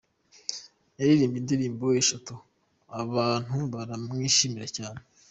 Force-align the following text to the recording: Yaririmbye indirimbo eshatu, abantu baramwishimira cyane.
Yaririmbye 0.99 1.39
indirimbo 1.41 1.85
eshatu, 2.01 2.33
abantu 3.01 3.57
baramwishimira 3.73 4.67
cyane. 4.77 5.01